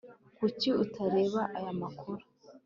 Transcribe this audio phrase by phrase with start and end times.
[0.37, 2.23] kuki utareba aya makuru